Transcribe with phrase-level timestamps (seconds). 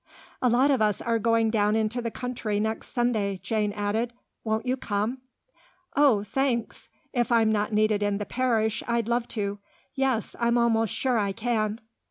[0.41, 4.13] "A lot of us are going down into the country next Sunday," Jane added.
[4.43, 5.19] "Won't you come?"
[5.95, 9.59] "Oh, thanks; if I'm not needed in the parish I'd love to.
[9.93, 11.79] Yes, I'm almost sure I can."